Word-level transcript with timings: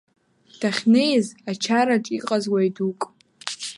Дахьнеиз, 0.59 1.27
ачараҿ 1.49 2.05
иҟаз 2.17 2.45
уаҩ 2.51 2.69
дук… 2.75 3.01